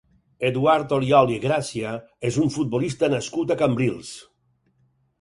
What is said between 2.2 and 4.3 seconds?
és un futbolista nascut a Cambrils.